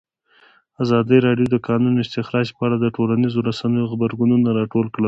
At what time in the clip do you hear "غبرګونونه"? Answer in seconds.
3.91-4.49